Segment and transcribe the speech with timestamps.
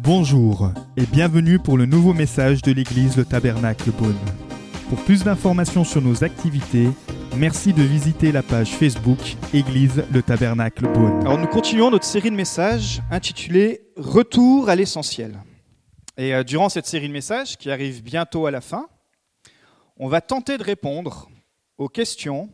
[0.00, 4.18] Bonjour et bienvenue pour le nouveau message de l'église Le Tabernacle Beaune.
[4.88, 6.88] Pour plus d'informations sur nos activités,
[7.36, 9.18] merci de visiter la page Facebook
[9.52, 11.20] Église Le Tabernacle Beaune.
[11.22, 15.40] Alors nous continuons notre série de messages intitulée Retour à l'essentiel.
[16.16, 18.88] Et euh, durant cette série de messages qui arrive bientôt à la fin,
[19.96, 21.28] on va tenter de répondre
[21.78, 22.50] aux questions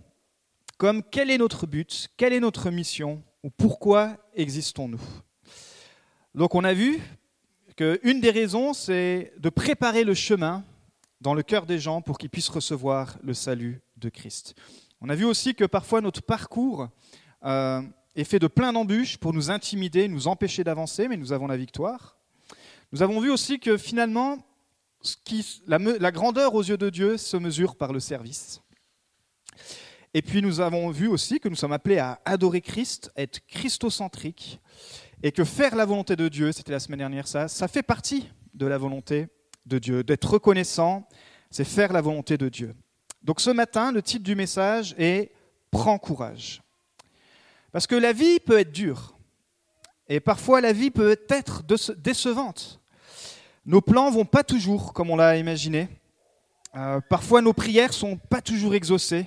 [0.79, 3.23] comme quel est notre but, quelle est notre mission?
[3.43, 5.01] Ou pourquoi existons-nous?
[6.35, 7.01] Donc on a vu
[7.77, 10.65] qu'une des raisons, c'est de préparer le chemin
[11.21, 14.55] dans le cœur des gens pour qu'ils puissent recevoir le salut de Christ.
[15.01, 16.89] On a vu aussi que parfois notre parcours
[17.45, 17.83] euh,
[18.15, 21.57] est fait de plein d'embûches pour nous intimider, nous empêcher d'avancer, mais nous avons la
[21.57, 22.17] victoire.
[22.93, 24.39] Nous avons vu aussi que finalement,
[25.67, 28.61] la grandeur aux yeux de Dieu se mesure par le service.
[30.13, 34.61] Et puis nous avons vu aussi que nous sommes appelés à adorer Christ, être christocentrique,
[35.23, 38.29] et que faire la volonté de Dieu, c'était la semaine dernière ça, ça fait partie
[38.55, 39.29] de la volonté
[39.67, 40.03] de Dieu.
[40.03, 41.07] D'être reconnaissant,
[41.51, 42.75] c'est faire la volonté de Dieu.
[43.23, 45.31] Donc ce matin, le titre du message est
[45.71, 46.63] Prends courage.
[47.71, 49.17] Parce que la vie peut être dure.
[50.09, 51.63] Et parfois la vie peut être
[51.97, 52.81] décevante.
[53.65, 55.89] Nos plans vont pas toujours comme on l'a imaginé.
[56.75, 59.27] Euh, parfois nos prières sont pas toujours exaucées.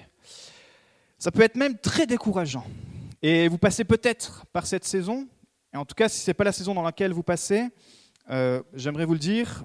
[1.23, 2.65] Ça peut être même très décourageant.
[3.21, 5.25] Et vous passez peut-être par cette saison.
[5.73, 7.69] Et en tout cas, si ce n'est pas la saison dans laquelle vous passez,
[8.29, 9.63] euh, j'aimerais vous le dire,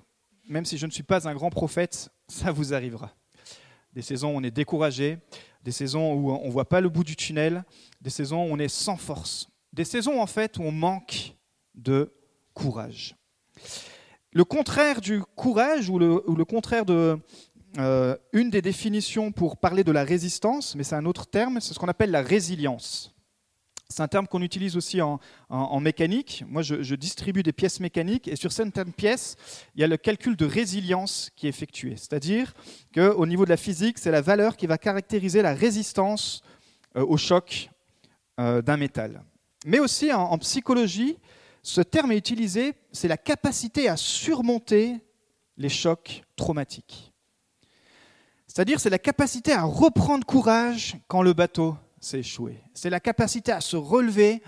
[0.48, 3.10] même si je ne suis pas un grand prophète, ça vous arrivera.
[3.92, 5.18] Des saisons où on est découragé,
[5.64, 7.64] des saisons où on ne voit pas le bout du tunnel,
[8.00, 11.34] des saisons où on est sans force, des saisons en fait où on manque
[11.74, 12.14] de
[12.54, 13.16] courage.
[14.32, 17.18] Le contraire du courage ou le, ou le contraire de
[17.78, 21.74] euh, une des définitions pour parler de la résistance, mais c'est un autre terme, c'est
[21.74, 23.14] ce qu'on appelle la résilience.
[23.90, 26.44] C'est un terme qu'on utilise aussi en, mécanique.
[26.46, 29.36] Moi, je, distribue des pièces mécaniques et sur certaines pièces,
[29.74, 31.96] il y a le calcul de résilience qui est effectué.
[31.96, 32.52] C'est-à-dire
[32.92, 36.42] qu'au niveau de la physique, c'est la valeur qui va caractériser la résistance
[36.96, 37.70] euh, au choc
[38.40, 39.22] euh, d'un métal.
[39.64, 41.16] Mais aussi en, en psychologie,
[41.62, 44.96] ce terme est utilisé, c'est la capacité à surmonter
[45.56, 47.12] les chocs traumatiques.
[48.58, 52.60] C'est-à-dire, c'est la capacité à reprendre courage quand le bateau c'est échoué.
[52.74, 54.42] C'est la capacité à se relever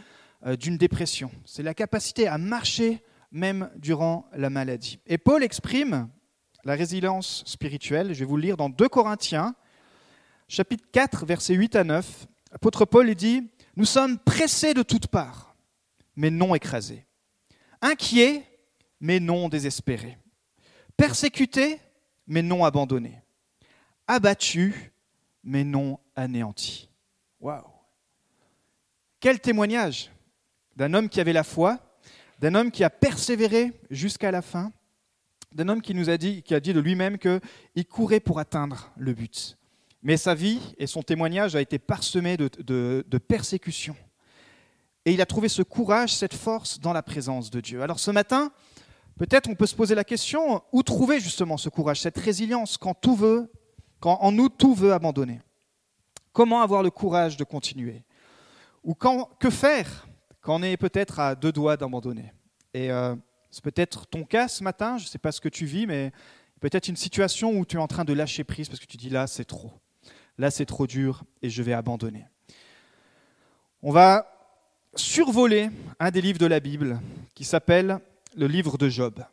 [0.45, 1.31] euh, d'une dépression.
[1.45, 4.99] C'est la capacité à marcher même durant la maladie.
[5.07, 6.09] Et Paul exprime
[6.65, 8.13] la résilience spirituelle.
[8.13, 9.55] Je vais vous le lire dans 2 Corinthiens,
[10.49, 12.27] chapitre 4, versets 8 à 9.
[12.51, 15.55] L'apôtre Paul dit Nous sommes pressés de toutes parts,
[16.17, 17.07] mais non écrasés.
[17.81, 18.43] Inquiets,
[18.99, 20.19] mais non désespérés.
[20.97, 21.79] Persécutés,
[22.27, 23.23] mais non abandonnés.
[24.11, 24.75] Abattus,
[25.45, 26.89] mais non anéantis.
[27.41, 27.63] Waouh
[29.21, 30.11] Quel témoignage
[30.75, 31.79] d'un homme qui avait la foi,
[32.41, 34.73] d'un homme qui a persévéré jusqu'à la fin,
[35.53, 38.91] d'un homme qui nous a dit, qui a dit de lui-même qu'il courait pour atteindre
[38.97, 39.57] le but.
[40.03, 43.97] Mais sa vie et son témoignage a été parsemé de, de persécutions.
[45.05, 47.81] Et il a trouvé ce courage, cette force dans la présence de Dieu.
[47.81, 48.51] Alors ce matin,
[49.19, 52.95] peut-être on peut se poser la question, où trouver justement ce courage, cette résilience quand
[52.95, 53.49] tout veut,
[54.01, 55.41] quand en nous tout veut abandonner
[56.33, 58.05] Comment avoir le courage de continuer?
[58.85, 60.07] Ou quand, que faire
[60.41, 62.33] quand on est peut-être à deux doigts d'abandonner?
[62.73, 63.17] Et euh,
[63.51, 66.13] c'est peut-être ton cas ce matin, je ne sais pas ce que tu vis, mais
[66.61, 69.11] peut-être une situation où tu es en train de lâcher prise parce que tu dis
[69.11, 69.73] là c'est trop,
[70.39, 72.27] là c'est trop dur et je vais abandonner.
[73.83, 74.27] On va
[74.95, 77.01] survoler un des livres de la Bible
[77.35, 77.99] qui s'appelle
[78.37, 79.25] le livre de Job.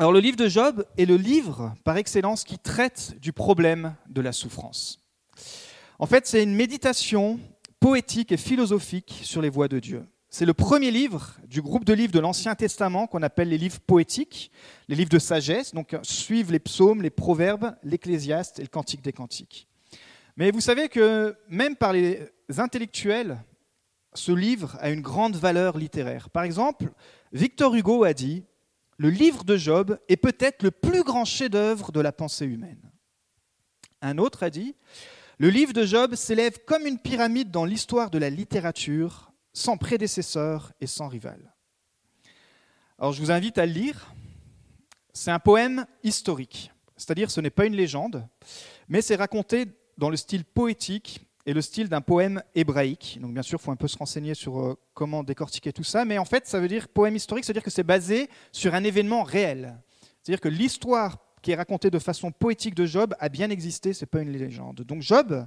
[0.00, 4.20] Alors le livre de Job est le livre par excellence qui traite du problème de
[4.20, 5.04] la souffrance.
[5.98, 7.40] En fait, c'est une méditation
[7.80, 10.06] poétique et philosophique sur les voies de Dieu.
[10.30, 13.80] C'est le premier livre du groupe de livres de l'Ancien Testament qu'on appelle les livres
[13.80, 14.52] poétiques,
[14.86, 19.02] les livres de sagesse, donc euh, suivent les psaumes, les proverbes, l'Ecclésiaste et le Cantique
[19.02, 19.66] des Cantiques.
[20.36, 22.20] Mais vous savez que même par les
[22.56, 23.42] intellectuels,
[24.14, 26.30] ce livre a une grande valeur littéraire.
[26.30, 26.92] Par exemple,
[27.32, 28.44] Victor Hugo a dit
[28.98, 32.90] Le livre de Job est peut-être le plus grand chef-d'œuvre de la pensée humaine.
[34.02, 34.74] Un autre a dit
[35.40, 40.72] le livre de Job s'élève comme une pyramide dans l'histoire de la littérature, sans prédécesseur
[40.80, 41.54] et sans rival.
[42.98, 44.12] Alors je vous invite à le lire.
[45.12, 48.26] C'est un poème historique, c'est-à-dire ce n'est pas une légende,
[48.88, 49.66] mais c'est raconté
[49.96, 53.18] dans le style poétique et le style d'un poème hébraïque.
[53.22, 56.04] Donc bien sûr, il faut un peu se renseigner sur euh, comment décortiquer tout ça,
[56.04, 59.22] mais en fait, ça veut dire poème historique, c'est-à-dire que c'est basé sur un événement
[59.22, 59.78] réel.
[60.22, 64.02] C'est-à-dire que l'histoire qui est raconté de façon poétique de Job a bien existé, ce
[64.02, 64.82] n'est pas une légende.
[64.82, 65.46] Donc Job,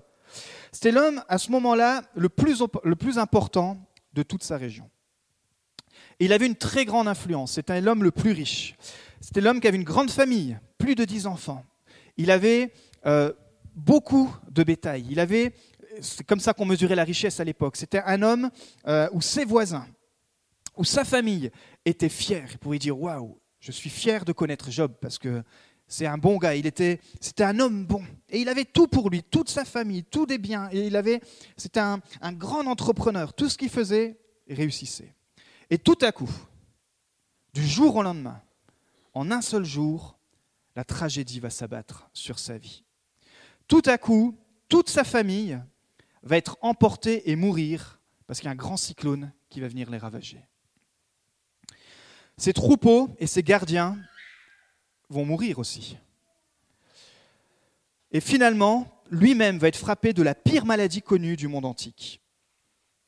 [0.71, 3.77] c'était l'homme à ce moment-là le plus, le plus important
[4.13, 4.89] de toute sa région.
[6.19, 7.51] Il avait une très grande influence.
[7.51, 8.75] C'était l'homme le plus riche.
[9.19, 11.63] C'était l'homme qui avait une grande famille, plus de dix enfants.
[12.17, 12.73] Il avait
[13.05, 13.33] euh,
[13.75, 15.05] beaucoup de bétail.
[15.09, 15.53] Il avait,
[15.99, 17.75] c'est comme ça qu'on mesurait la richesse à l'époque.
[17.75, 18.49] C'était un homme
[18.87, 19.87] euh, où ses voisins,
[20.77, 21.51] où sa famille
[21.85, 22.47] était fière.
[22.51, 25.43] Il pouvait dire waouh, je suis fier de connaître Job parce que
[25.87, 26.55] c'est un bon gars.
[26.55, 30.03] Il était, c'était un homme bon et il avait tout pour lui, toute sa famille,
[30.03, 30.69] tous des biens.
[30.71, 31.21] Et il avait,
[31.57, 33.33] c'était un, un grand entrepreneur.
[33.33, 34.17] Tout ce qu'il faisait
[34.49, 35.13] réussissait.
[35.69, 36.31] Et tout à coup,
[37.53, 38.41] du jour au lendemain,
[39.13, 40.17] en un seul jour,
[40.75, 42.83] la tragédie va s'abattre sur sa vie.
[43.67, 44.37] Tout à coup,
[44.69, 45.59] toute sa famille
[46.23, 49.89] va être emportée et mourir parce qu'il y a un grand cyclone qui va venir
[49.89, 50.41] les ravager.
[52.37, 53.97] Ses troupeaux et ses gardiens
[55.09, 55.97] vont mourir aussi.
[58.11, 62.21] Et finalement, lui-même va être frappé de la pire maladie connue du monde antique.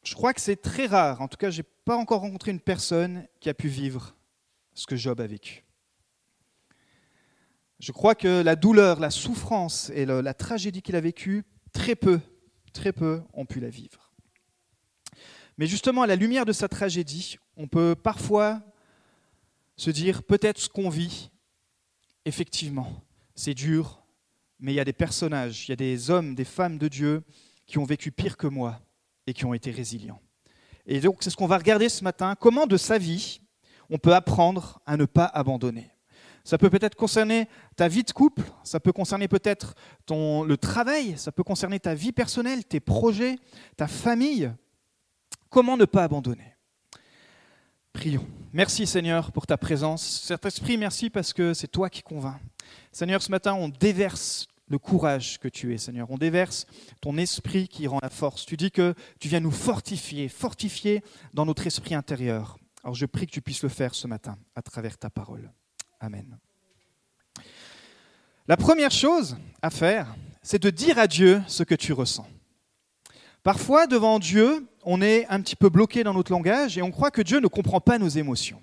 [0.03, 2.59] Je crois que c'est très rare, en tout cas, je n'ai pas encore rencontré une
[2.59, 4.15] personne qui a pu vivre
[4.73, 5.63] ce que Job a vécu.
[7.79, 12.19] Je crois que la douleur, la souffrance et la tragédie qu'il a vécue, très peu,
[12.73, 14.11] très peu ont pu la vivre.
[15.57, 18.61] Mais justement, à la lumière de sa tragédie, on peut parfois
[19.77, 21.29] se dire peut-être ce qu'on vit,
[22.25, 23.03] effectivement,
[23.35, 24.03] c'est dur,
[24.59, 27.23] mais il y a des personnages, il y a des hommes, des femmes de Dieu
[27.65, 28.79] qui ont vécu pire que moi
[29.27, 30.21] et qui ont été résilients.
[30.85, 33.41] Et donc c'est ce qu'on va regarder ce matin, comment de sa vie
[33.89, 35.91] on peut apprendre à ne pas abandonner?
[36.43, 37.47] Ça peut peut-être concerner
[37.77, 39.75] ta vie de couple, ça peut concerner peut-être
[40.09, 43.37] le travail, ça peut concerner ta vie personnelle, tes projets,
[43.77, 44.51] ta famille.
[45.49, 46.55] Comment ne pas abandonner?
[47.93, 48.27] Prions.
[48.51, 50.23] Merci Seigneur pour ta présence.
[50.25, 52.41] Cet esprit, merci parce que c'est toi qui convainc.
[52.91, 56.09] Seigneur, ce matin, on déverse le courage que tu es, Seigneur.
[56.09, 56.65] On déverse
[57.01, 58.45] ton esprit qui rend la force.
[58.45, 61.03] Tu dis que tu viens nous fortifier, fortifier
[61.33, 62.57] dans notre esprit intérieur.
[62.83, 65.51] Alors je prie que tu puisses le faire ce matin à travers ta parole.
[66.03, 66.37] Amen.
[68.45, 72.27] La première chose à faire, c'est de dire à Dieu ce que tu ressens.
[73.41, 77.09] Parfois, devant Dieu, on est un petit peu bloqué dans notre langage et on croit
[77.09, 78.61] que Dieu ne comprend pas nos émotions.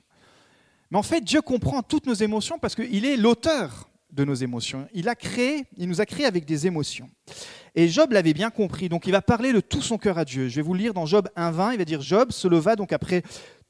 [0.91, 4.87] Mais en fait, Dieu comprend toutes nos émotions parce qu'il est l'auteur de nos émotions.
[4.93, 7.09] Il a créé, il nous a créés avec des émotions.
[7.75, 10.49] Et Job l'avait bien compris, donc il va parler de tout son cœur à Dieu.
[10.49, 13.23] Je vais vous lire dans Job 1.20, il va dire Job se leva donc après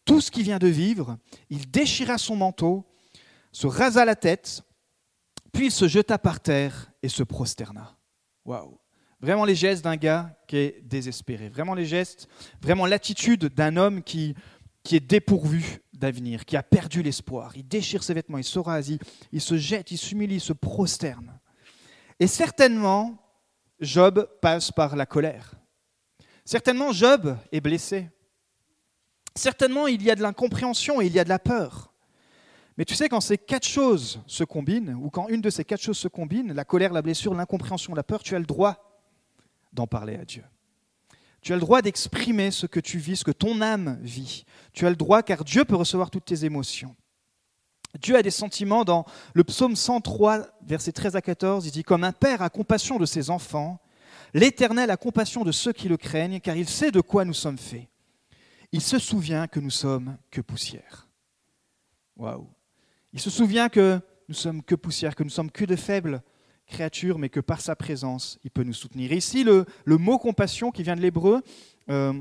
[0.04, 1.18] tout ce qu'il vient de vivre,
[1.50, 2.84] il déchira son manteau,
[3.52, 4.62] se rasa la tête,
[5.52, 7.96] puis se jeta par terre et se prosterna.
[8.44, 8.78] Waouh!
[9.20, 11.48] Vraiment les gestes d'un gars qui est désespéré.
[11.50, 12.26] Vraiment les gestes,
[12.62, 14.34] vraiment l'attitude d'un homme qui,
[14.82, 17.52] qui est dépourvu d'avenir, qui a perdu l'espoir.
[17.56, 18.96] Il déchire ses vêtements, il se rase,
[19.32, 21.38] il, se jette, il s'humilie, il se prosterne.
[22.18, 23.18] Et certainement,
[23.80, 25.54] Job passe par la colère.
[26.44, 28.08] Certainement, Job est blessé.
[29.36, 31.89] Certainement, il y a de l'incompréhension et il y a de la peur.
[32.80, 35.82] Mais tu sais, quand ces quatre choses se combinent, ou quand une de ces quatre
[35.82, 39.02] choses se combine, la colère, la blessure, l'incompréhension, la peur, tu as le droit
[39.74, 40.42] d'en parler à Dieu.
[41.42, 44.46] Tu as le droit d'exprimer ce que tu vis, ce que ton âme vit.
[44.72, 46.96] Tu as le droit car Dieu peut recevoir toutes tes émotions.
[48.00, 49.04] Dieu a des sentiments dans
[49.34, 51.66] le psaume 103, versets 13 à 14.
[51.66, 53.78] Il dit Comme un père a compassion de ses enfants,
[54.32, 57.58] l'Éternel a compassion de ceux qui le craignent, car il sait de quoi nous sommes
[57.58, 57.88] faits.
[58.72, 61.08] Il se souvient que nous sommes que poussière.
[62.16, 62.48] Waouh
[63.12, 66.22] il se souvient que nous sommes que poussière, que nous sommes que de faibles
[66.66, 69.12] créatures, mais que par sa présence, il peut nous soutenir.
[69.12, 71.42] ici, le, mot compassion qui vient de l'hébreu
[71.90, 72.12] euh,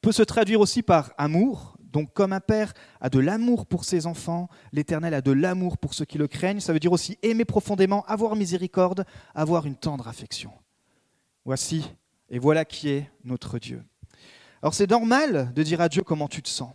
[0.00, 1.76] peut se traduire aussi par amour.
[1.80, 5.92] Donc comme un père a de l'amour pour ses enfants, l'Éternel a de l'amour pour
[5.92, 6.60] ceux qui le craignent.
[6.60, 9.04] Ça veut dire aussi aimer profondément, avoir miséricorde,
[9.34, 10.52] avoir une tendre affection.
[11.44, 11.90] Voici,
[12.30, 13.84] et voilà qui est notre Dieu.
[14.62, 16.72] Alors c'est normal de dire à Dieu comment tu te sens.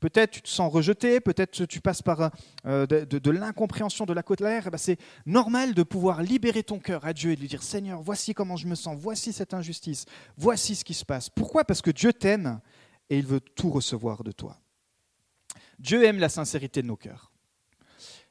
[0.00, 2.30] Peut-être tu te sens rejeté, peut-être tu passes par
[2.66, 4.64] euh, de, l'incompréhension, de la colère.
[4.66, 7.62] Eh ben, c'est normal de pouvoir libérer ton cœur à Dieu et de lui dire
[7.62, 11.28] Seigneur, voici comment je me sens, voici cette injustice, voici ce qui se passe.
[11.28, 11.64] Pourquoi?
[11.64, 12.60] Parce que Dieu t'aime
[13.10, 14.58] et il veut tout recevoir de toi.
[15.78, 17.30] Dieu aime la sincérité de nos cœurs.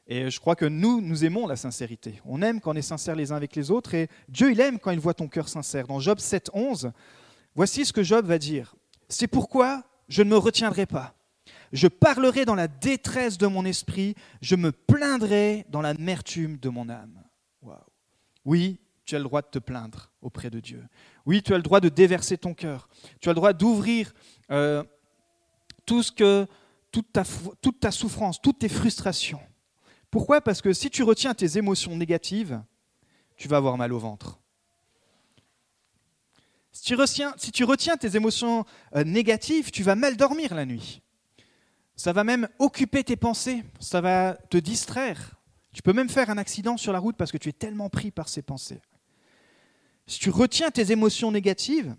[0.08, 2.20] Et je crois que nous, nous aimons la sincérité.
[2.26, 4.80] On aime quand on est sincère les uns avec les autres et Dieu, il aime
[4.80, 5.86] quand il voit ton cœur sincère.
[5.86, 6.92] Dans Job 7, 11,
[7.54, 8.76] voici ce que Job va dire.
[9.08, 11.14] C'est pourquoi je ne me retiendrai pas
[11.72, 16.90] je parlerai dans la détresse de mon esprit, je me plaindrai dans l'amertume de mon
[16.90, 17.24] âme.
[18.46, 20.84] Oui, tu as le droit de te plaindre auprès de Dieu.
[21.26, 22.90] Oui, tu as le droit de déverser ton cœur.
[23.20, 24.14] Tu as le droit d'ouvrir
[24.52, 24.84] euh,
[25.86, 26.48] tout ce que,
[26.92, 27.24] toute, ta,
[27.62, 29.42] toute souffrance, toutes tes frustrations.
[30.12, 30.42] Pourquoi?
[30.42, 32.62] Parce que si tu retiens tes émotions négatives,
[33.36, 34.40] tu vas avoir mal au ventre.
[36.72, 40.66] Si tu retiens, si tu retiens tes émotions euh, négatives, tu vas mal dormir la
[40.66, 41.02] nuit.
[42.00, 45.36] Ça va même occuper tes pensées, ça va te distraire.
[45.74, 48.10] Tu peux même faire un accident sur la route parce que tu es tellement pris
[48.10, 48.80] par ces pensées.
[50.08, 51.94] Si tu retiens tes émotions négatives,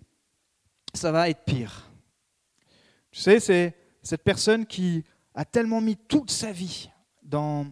[0.95, 1.87] ça va être pire.
[3.11, 5.03] Tu sais, c'est cette personne qui
[5.35, 6.89] a tellement mis toute sa vie
[7.21, 7.67] dans,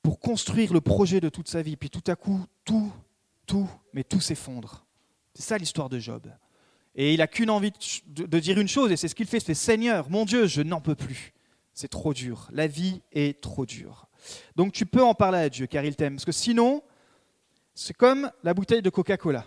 [0.00, 2.92] pour construire le projet de toute sa vie, puis tout à coup, tout,
[3.46, 4.86] tout, mais tout s'effondre.
[5.34, 6.32] C'est ça l'histoire de Job.
[6.94, 7.72] Et il n'a qu'une envie
[8.06, 10.94] de, dire une chose, et c'est ce qu'il fait, Seigneur, mon Dieu, je n'en peux
[10.94, 11.32] plus.
[11.80, 12.48] C'est trop dur.
[12.50, 14.08] La vie est trop dure.
[14.56, 16.16] Donc tu peux en parler à Dieu, car il t'aime.
[16.16, 16.82] Parce que sinon,
[17.72, 19.46] c'est comme la bouteille de Coca-Cola.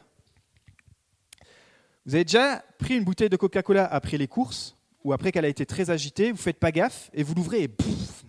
[2.06, 5.50] Vous avez déjà pris une bouteille de Coca-Cola après les courses, ou après qu'elle a
[5.50, 8.24] été très agitée, vous faites pas gaffe, et vous l'ouvrez et bouf,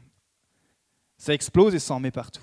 [1.17, 2.43] ça explose et ça en met partout.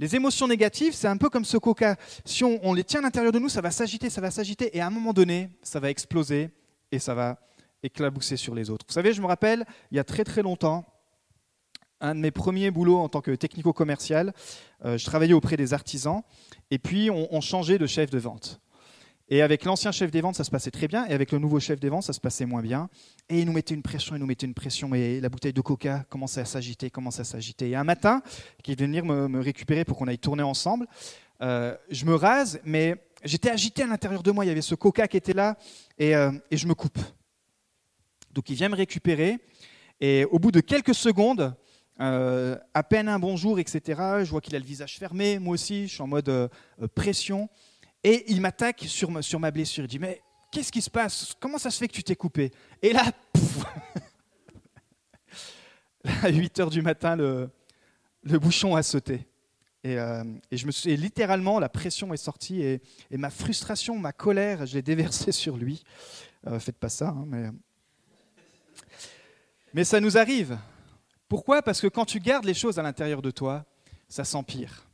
[0.00, 1.94] Les émotions négatives, c'est un peu comme ce coca.
[2.24, 4.80] Si on, les tient à l'intérieur de nous, ça va s'agiter, ça va s'agiter, et
[4.80, 6.50] à un moment donné, ça va exploser
[6.90, 7.38] et ça va
[7.82, 8.84] éclabousser sur les autres.
[8.88, 10.84] Vous savez, je me rappelle, il y a très très longtemps,
[12.00, 14.32] un de mes premiers boulots en tant que technico-commercial,
[14.84, 16.22] euh, je travaillais auprès des artisans,
[16.70, 18.60] et puis on, changeait de chef de vente.
[19.28, 21.06] Et avec l'ancien chef des ventes, ça se passait très bien.
[21.06, 22.88] Et avec le nouveau chef des ventes, ça se passait moins bien.
[23.28, 24.92] Et il nous mettait une pression, il nous mettait une pression.
[24.92, 27.70] Et la bouteille de coca commençait à s'agiter, commençait à s'agiter.
[27.70, 28.22] Et un matin,
[28.64, 30.88] qui devait venir me, récupérer pour qu'on aille tourner ensemble,
[31.42, 34.44] euh, je me rase, mais j'étais agité à l'intérieur de moi.
[34.44, 35.56] Il y avait ce coca qui était là.
[35.96, 36.98] Et, euh, et je me coupe.
[38.32, 39.38] Donc il vient me récupérer.
[40.00, 41.54] Et au bout de quelques secondes,
[42.00, 45.38] euh, à peine un bonjour, etc., je vois qu'il a le visage fermé.
[45.38, 46.48] Moi aussi, je suis en mode euh,
[46.94, 47.48] pression.
[48.02, 49.84] Et il m'attaque sur, sur ma blessure.
[49.84, 51.34] Il dit, mais qu'est-ce qui se passe?
[51.38, 52.50] Comment ça se fait que tu t'es coupé?
[52.80, 53.04] Et là,
[56.22, 57.50] à 8 heures du matin, le,
[58.22, 59.26] le bouchon a sauté.
[59.82, 63.98] Et, euh, je me suis, et littéralement, la pression est sortie et, et, ma frustration,
[63.98, 65.82] ma colère, je l'ai déversée sur lui.
[66.46, 67.50] Euh, faites pas ça, hein, mais...
[69.72, 70.58] mais ça nous arrive.
[71.28, 71.62] Pourquoi?
[71.62, 73.64] Parce que quand tu gardes les choses à l'intérieur de toi,
[74.08, 74.88] ça s'empire.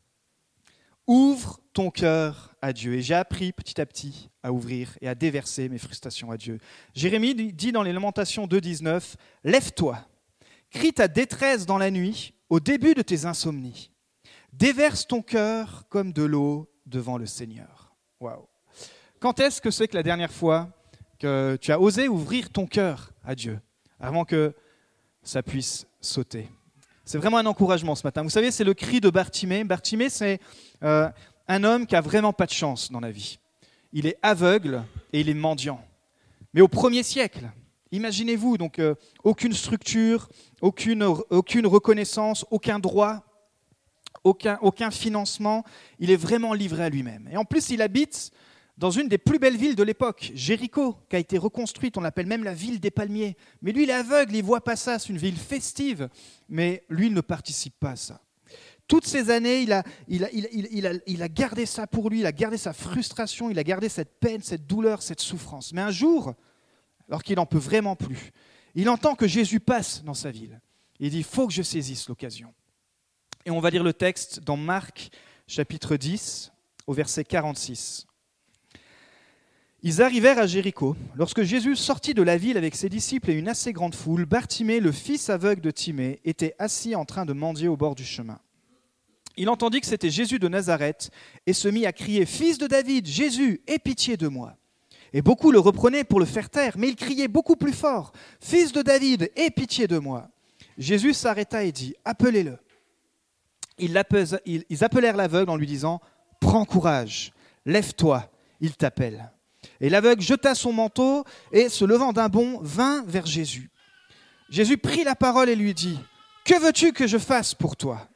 [1.07, 2.95] Ouvre ton cœur à Dieu.
[2.95, 6.59] Et j'ai appris petit à petit à ouvrir et à déverser mes frustrations à Dieu.
[6.95, 9.15] Jérémie dit dans les Lamentations 2.19,
[9.45, 9.99] Lève-toi,
[10.71, 13.91] crie ta détresse dans la nuit, au début de tes insomnies.
[14.53, 17.95] Déverse ton cœur comme de l'eau devant le Seigneur.
[18.21, 18.47] Waouh.
[19.21, 20.71] Quand est-ce que c'est que la dernière fois
[21.19, 23.61] que tu as osé ouvrir ton cœur à Dieu?
[23.99, 24.55] Avant que
[25.27, 26.49] ça puisse sauter
[27.07, 28.25] c'est vraiment un encouragement ce matin.
[28.25, 29.63] Vous savez, c'est le cri de Bartimée.
[29.63, 30.41] Bartimée, c'est
[30.83, 31.09] euh,
[31.47, 33.39] un homme qui a vraiment pas de chance dans la vie.
[33.93, 35.81] Il est aveugle et il est mendiant.
[36.53, 37.49] Mais au premier siècle,
[37.93, 40.29] imaginez-vous, donc euh, aucune structure,
[40.61, 43.23] aucune, aucune reconnaissance, aucun droit,
[44.25, 45.63] aucun, aucun financement.
[46.01, 47.29] Il est vraiment livré à lui-même.
[47.31, 48.33] Et en plus, il habite
[48.79, 52.27] dans une des plus belles villes de l'époque, Jéricho, qui a été reconstruite, on l'appelle
[52.27, 53.37] même la ville des palmiers.
[53.63, 56.09] Mais lui, il est aveugle, il voit pas ça, c'est une ville festive,
[56.49, 58.21] mais lui, il ne participe pas à ça.
[58.87, 62.73] Toutes ces années, il, a, il a, gardé ça pour lui, il a gardé sa
[62.73, 65.73] frustration, il a gardé cette peine, cette douleur, cette souffrance.
[65.73, 66.35] Mais un jour,
[67.09, 68.33] alors qu'il n'en peut vraiment plus,
[68.75, 70.61] il entend que Jésus passe dans sa ville.
[71.01, 72.55] Il dit, il faut que je saisisse l'occasion.
[73.45, 75.11] Et on va lire le texte dans Marc
[75.49, 76.53] chapitre 10
[76.87, 78.07] au verset 46.
[79.89, 80.97] Ils arrivèrent à Jéricho.
[81.15, 84.81] Lorsque Jésus sortit de la ville avec ses disciples et une assez grande foule, Bartimée,
[84.81, 88.41] le fils aveugle de Timée, était assis en train de mendier au bord du chemin.
[89.37, 91.13] Il entendit que c'était Jésus de Nazareth
[91.47, 94.57] et se mit à crier Fils de David, Jésus, aie pitié de moi.
[95.13, 98.73] Et beaucoup le reprenaient pour le faire taire, mais il criait beaucoup plus fort Fils
[98.73, 100.29] de David, aie pitié de moi.
[100.79, 102.59] Jésus s'arrêta et dit Appelez-le.
[103.79, 103.97] Ils
[104.85, 106.01] appelèrent l'aveugle en lui disant
[106.41, 107.33] Prends courage,
[107.65, 108.29] lève-toi,
[108.61, 109.31] il t'appelle.
[109.81, 113.71] Et l'aveugle jeta son manteau et, se levant d'un bond, vint vers Jésus.
[114.49, 115.99] Jésus prit la parole et lui dit
[116.45, 118.09] Que veux-tu que je fasse pour toi?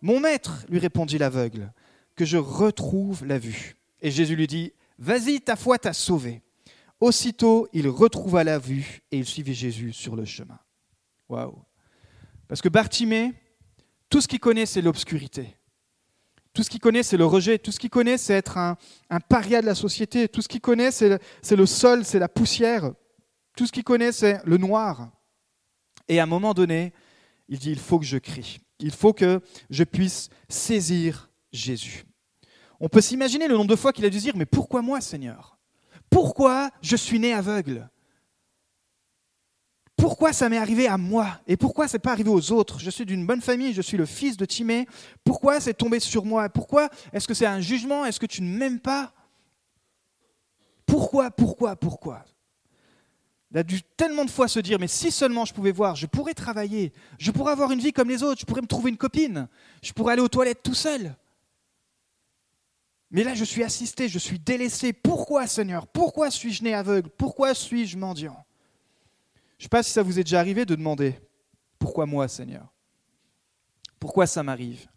[0.00, 1.72] Mon maître, lui répondit l'aveugle,
[2.16, 3.76] que je retrouve la vue.
[4.00, 6.42] Et Jésus lui dit Vas-y, ta foi t'a sauvé.
[7.00, 10.58] Aussitôt, il retrouva la vue et il suivit Jésus sur le chemin.
[11.28, 11.62] Waouh
[12.48, 13.32] Parce que Bartimée,
[14.08, 15.56] tout ce qu'il connaît, c'est l'obscurité.
[16.54, 17.58] Tout ce qu'il connaît, c'est le rejet.
[17.58, 18.76] Tout ce qu'il connaît, c'est être un,
[19.28, 20.28] paria de la société.
[20.28, 21.18] Tout ce qu'il connaît, c'est le,
[21.56, 22.92] le, sol, c'est la poussière.
[23.56, 25.10] Tout ce qu'il connaît, c'est le noir.
[26.08, 26.92] Et à un moment donné,
[27.48, 28.60] il dit, il faut que je crie.
[28.78, 32.04] Il faut que je puisse saisir Jésus.
[32.78, 35.58] On peut s'imaginer le nombre de fois qu'il a dû dire, mais pourquoi moi, Seigneur?
[36.08, 37.88] Pourquoi je suis né aveugle?
[40.04, 42.78] Pourquoi ça m'est arrivé à moi et pourquoi c'est pas arrivé aux autres?
[42.78, 44.86] Je suis d'une bonne famille, je suis le fils de Timée.
[45.24, 46.50] Pourquoi c'est tombé sur moi?
[46.50, 48.04] Pourquoi est-ce que c'est un jugement?
[48.04, 49.14] Est-ce que tu ne m'aimes pas?
[50.84, 52.22] Pourquoi pourquoi, pourquoi,
[53.50, 56.04] Il a dû tellement de fois se dire, mais si seulement je pouvais voir, je
[56.04, 58.98] pourrais travailler, je pourrais avoir une vie comme les autres, je pourrais me trouver une
[58.98, 59.48] copine,
[59.82, 61.16] je pourrais aller aux toilettes tout seul.
[63.10, 64.92] Mais là, je suis assisté, je suis délaissé.
[64.92, 65.86] Pourquoi, Seigneur?
[65.86, 67.08] Pourquoi suis-je né aveugle?
[67.08, 68.44] Pourquoi suis-je mendiant?
[69.64, 71.18] Je ne sais pas si ça vous est déjà arrivé de demander,
[71.78, 72.70] pourquoi moi, Seigneur?
[73.98, 74.88] Pourquoi ça m'arrive?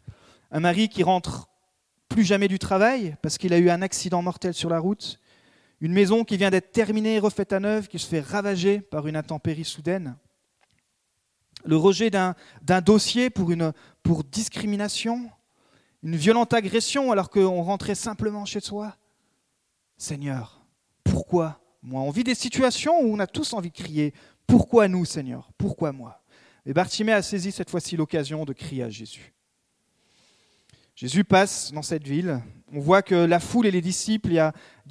[0.51, 1.47] Un mari qui rentre
[2.09, 5.21] plus jamais du travail parce qu'il a eu un accident mortel sur la route,
[5.79, 9.15] une maison qui vient d'être terminée, refaite à neuf, qui se fait ravager par une
[9.15, 10.17] intempérie soudaine,
[11.63, 12.35] le rejet d'un
[12.81, 13.49] dossier pour,
[14.03, 15.31] pour discrimination,
[16.03, 18.97] une violente agression alors qu'on rentrait simplement chez soi?
[19.95, 20.61] Seigneur,
[21.05, 21.61] pourquoi?
[21.81, 24.13] Moi On vit des situations où on a tous envie de crier,
[24.47, 25.51] pourquoi nous Seigneur?
[25.57, 26.23] Pourquoi moi?
[26.65, 29.33] Et Bartimée a saisi cette fois-ci l'occasion de crier à Jésus.
[30.95, 32.41] Jésus passe dans cette ville.
[32.73, 34.39] On voit que la foule et les disciples, il y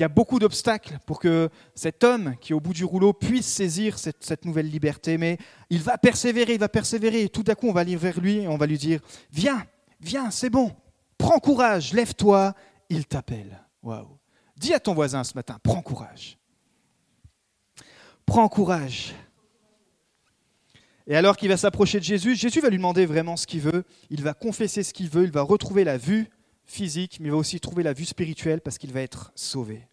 [0.04, 3.98] a, beaucoup d'obstacles pour que cet homme qui est au bout du rouleau puisse saisir
[3.98, 5.18] cette, nouvelle liberté.
[5.18, 5.36] Mais
[5.68, 7.22] il va persévérer, il va persévérer.
[7.22, 9.00] Et tout à coup, on va aller vers lui et on va lui dire
[9.32, 9.66] Viens,
[10.00, 10.72] viens, c'est bon.
[11.18, 12.54] Prends courage, lève-toi,
[12.88, 13.60] il t'appelle.
[13.82, 14.16] Waouh.
[14.56, 16.38] Dis à ton voisin ce matin Prends courage.
[18.24, 19.12] Prends courage.
[21.06, 23.84] Et alors qu'il va s'approcher de Jésus, Jésus va lui demander vraiment ce qu'il veut.
[24.10, 25.24] Il va confesser ce qu'il veut.
[25.24, 26.28] Il va retrouver la vue
[26.64, 29.86] physique, mais il va aussi trouver la vue spirituelle parce qu'il va être sauvé.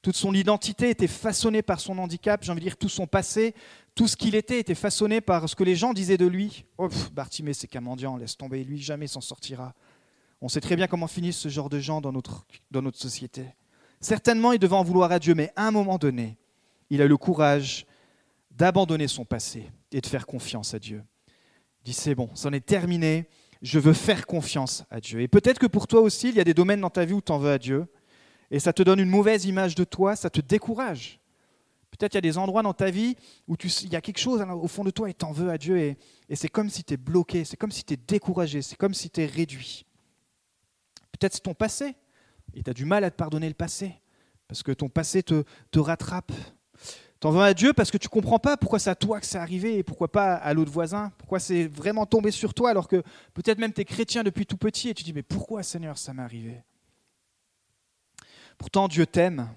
[0.00, 3.52] Toute son identité était façonnée par son handicap, j'ai envie de dire tout son passé,
[3.96, 6.64] tout ce qu'il était était façonné par ce que les gens disaient de lui.
[6.78, 9.74] Oh, Bartimée, c'est qu'un mendiant, laisse tomber, lui jamais s'en sortira.
[10.40, 13.44] On sait très bien comment finissent ce genre de gens dans notre, dans notre société.
[14.00, 16.36] Certainement, il devait en vouloir à Dieu, mais à un moment donné,
[16.90, 17.84] il a le courage
[18.52, 21.02] d'abandonner son passé et de faire confiance à Dieu.
[21.80, 23.28] Il dit c'est bon, c'en est terminé,
[23.62, 25.20] je veux faire confiance à Dieu.
[25.20, 27.20] Et peut-être que pour toi aussi, il y a des domaines dans ta vie où
[27.20, 27.86] tu en veux à Dieu,
[28.50, 31.20] et ça te donne une mauvaise image de toi, ça te décourage.
[31.90, 33.16] Peut-être il y a des endroits dans ta vie
[33.46, 35.50] où tu, il y a quelque chose au fond de toi et tu en veux
[35.50, 35.96] à Dieu, et,
[36.34, 39.10] c'est comme si tu es bloqué, c'est comme si tu es découragé, c'est comme si
[39.10, 39.86] tu es réduit.
[41.12, 41.96] Peut-être c'est ton passé,
[42.54, 43.94] et tu as du mal à te pardonner le passé,
[44.46, 46.32] parce que ton passé te rattrape,
[47.20, 49.38] T'en veux à Dieu parce que tu comprends pas pourquoi c'est à toi que c'est
[49.38, 53.02] arrivé et pourquoi pas à l'autre voisin, pourquoi c'est vraiment tombé sur toi alors que
[53.34, 56.14] peut-être même tu es chrétien depuis tout petit et tu dis mais pourquoi Seigneur ça
[56.14, 56.62] m'est arrivé?
[58.56, 59.48] Pourtant Dieu t'aime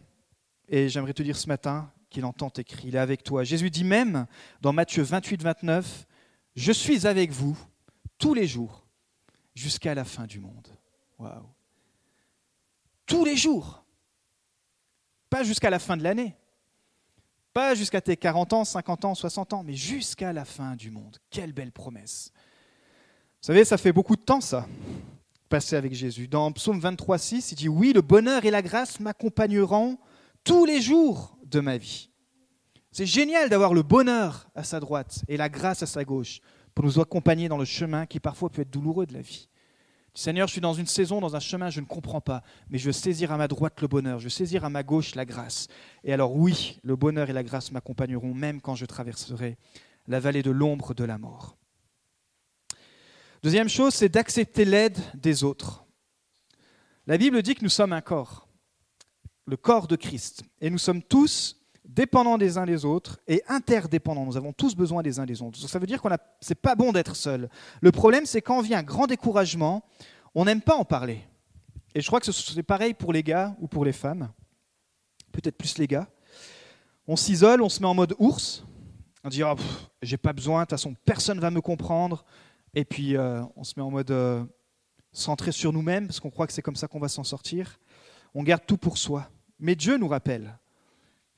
[0.70, 3.44] et j'aimerais te dire ce matin qu'il entend tes cris, il est avec toi.
[3.44, 4.26] Jésus dit même
[4.62, 6.08] dans Matthieu 28, 29,
[6.56, 7.58] Je suis avec vous
[8.18, 8.88] tous les jours
[9.54, 10.68] jusqu'à la fin du monde.
[11.20, 11.46] Waouh.
[13.06, 13.84] Tous les jours.
[15.30, 16.36] Pas jusqu'à la fin de l'année
[17.54, 21.18] pas jusqu'à tes 40 ans, 50 ans, 60 ans, mais jusqu'à la fin du monde.
[21.30, 22.32] Quelle belle promesse.
[23.42, 24.68] Vous savez, ça fait beaucoup de temps ça,
[25.50, 26.28] passer avec Jésus.
[26.28, 29.98] Dans Psaume 23, 6, il dit, oui, le bonheur et la grâce m'accompagneront
[30.44, 32.10] tous les jours de ma vie.
[32.92, 36.42] C'est génial d'avoir le bonheur à sa droite et la grâce à sa gauche
[36.76, 39.48] pour nous accompagner dans le chemin qui parfois peut être douloureux de la vie.
[40.14, 42.88] Seigneur, je suis dans une saison, dans un chemin, je ne comprends pas, mais je
[42.88, 45.68] veux saisir à ma droite le bonheur, je veux saisir à ma gauche la grâce.
[46.04, 49.58] Et alors oui, le bonheur et la grâce m'accompagneront même quand je traverserai
[50.08, 51.58] la vallée de l'ombre de la mort.
[53.42, 55.86] Deuxième chose, c'est d'accepter l'aide des autres.
[57.08, 58.50] La Bible dit que nous sommes un corps,
[59.48, 61.61] le corps de Christ, et nous sommes tous
[61.94, 64.26] dépendants des uns des autres et interdépendants.
[64.26, 65.60] Nous avons tous besoin des uns des autres.
[65.60, 67.50] Ça veut dire que ce n'est pas bon d'être seul.
[67.82, 69.84] Le problème, c'est quand vient un grand découragement,
[70.34, 71.22] on n'aime pas en parler.
[71.94, 74.32] Et je crois que c'est pareil pour les gars ou pour les femmes.
[75.32, 76.08] Peut-être plus les gars.
[77.08, 78.64] On s'isole, on se met en mode ours.
[79.24, 79.56] On dit oh,
[80.02, 82.24] j'ai pas besoin, de toute façon personne va me comprendre.
[82.74, 84.44] Et puis euh, on se met en mode euh,
[85.12, 87.80] centré sur nous-mêmes parce qu'on croit que c'est comme ça qu'on va s'en sortir.
[88.34, 89.30] On garde tout pour soi.
[89.60, 90.58] Mais Dieu nous rappelle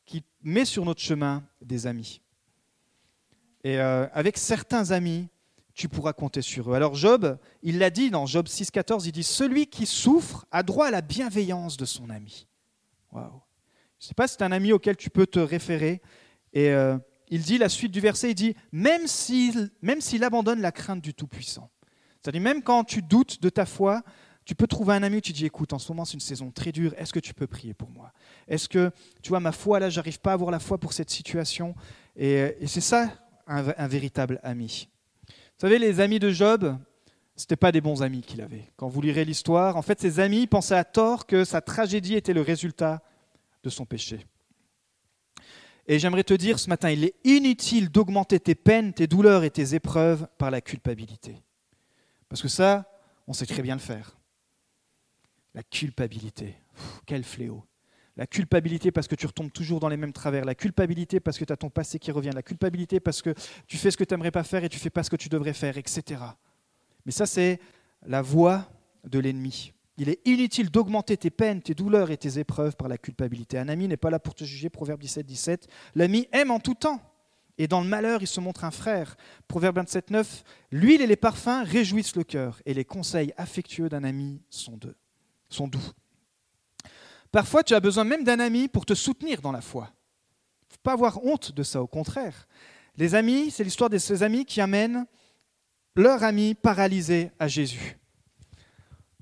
[0.06, 2.22] qui met sur notre chemin des amis.
[3.64, 5.30] Et euh, avec certains amis,
[5.74, 6.76] tu pourras compter sur eux.
[6.76, 10.88] Alors Job, il l'a dit dans Job 6,14, il dit Celui qui souffre a droit
[10.88, 12.48] à la bienveillance de son ami.
[13.12, 13.42] Waouh.
[14.00, 16.02] Je ne sais pas si c'est un ami auquel tu peux te référer.
[16.52, 16.98] Et euh,
[17.30, 21.02] il dit la suite du verset, il dit Même s'il, même s'il abandonne la crainte
[21.02, 21.70] du Tout-Puissant.
[22.22, 24.02] C'est-à-dire même quand tu doutes de ta foi,
[24.46, 26.72] tu peux trouver un ami, tu dis écoute, en ce moment c'est une saison très
[26.72, 28.12] dure, est-ce que tu peux prier pour moi?
[28.48, 31.10] Est-ce que, tu vois, ma foi là, j'arrive pas à avoir la foi pour cette
[31.10, 31.76] situation?
[32.16, 33.10] Et, c'est ça
[33.48, 34.90] un, véritable ami.
[35.28, 36.78] Vous savez, les amis de Job,
[37.36, 38.72] ce n'étaient pas des bons amis qu'il avait.
[38.76, 42.34] Quand vous lirez l'histoire, en fait, ses amis pensaient à tort que sa tragédie était
[42.34, 43.02] le résultat
[43.64, 44.26] de son péché.
[45.88, 49.50] Et j'aimerais te dire ce matin, il est inutile d'augmenter tes peines, tes douleurs et
[49.50, 51.36] tes épreuves par la culpabilité.
[52.30, 52.90] Parce que ça,
[53.28, 54.16] on sait très bien le faire.
[55.54, 56.56] La culpabilité,
[57.06, 57.64] quel fléau.
[58.16, 60.46] La culpabilité parce que tu retombes toujours dans les mêmes travers.
[60.46, 62.30] La culpabilité parce que tu as ton passé qui revient.
[62.34, 63.34] La culpabilité parce que
[63.68, 65.30] tu fais ce que tu n'aimerais pas faire et tu fais pas ce que tu
[65.30, 66.22] devrais faire, etc.
[67.06, 67.60] Mais ça, c'est
[68.06, 68.70] la voie
[69.04, 69.74] de l'ennemi.
[69.98, 73.58] Il est inutile d'augmenter tes peines, tes douleurs et tes épreuves par la culpabilité.
[73.58, 75.68] Un ami n'est pas là pour te juger, Proverbe 17, 17.
[75.96, 77.02] L'ami aime en tout temps.
[77.60, 79.16] Et dans le malheur, il se montre un frère.
[79.48, 80.44] Proverbe 27, 9.
[80.72, 84.80] L'huile et les parfums réjouissent le cœur, et les conseils affectueux d'un ami sont,
[85.54, 85.92] sont doux.
[87.32, 89.90] Parfois, tu as besoin même d'un ami pour te soutenir dans la foi.
[89.92, 92.48] Il ne faut pas avoir honte de ça, au contraire.
[92.96, 95.06] Les amis, c'est l'histoire de ces amis qui amènent
[95.96, 97.98] leur ami paralysé à Jésus.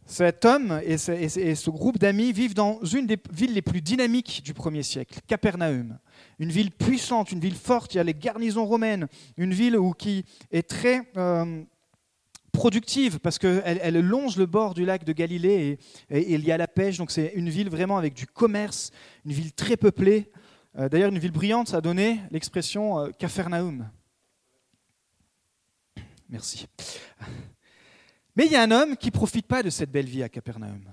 [0.05, 4.53] Cet homme et ce, groupe d'amis vivent dans une des villes les plus dynamiques du
[4.53, 5.97] premier siècle, Capernaum.
[6.37, 10.25] Une ville puissante, une ville forte, il y a les garnisons romaines, une ville qui
[10.51, 11.63] est très euh,
[12.51, 16.57] productive parce qu'elle elle longe le bord du lac de Galilée et, il y a
[16.57, 18.91] la pêche, donc c'est une ville vraiment avec du commerce,
[19.25, 20.31] une ville très peuplée.
[20.77, 23.89] Euh, d'ailleurs, une ville brillante, ça a donné l'expression euh, Capernaum.
[26.29, 26.65] Merci.
[28.35, 30.29] Mais il y a un homme qui ne profite pas de cette belle vie à
[30.29, 30.83] Capernaum.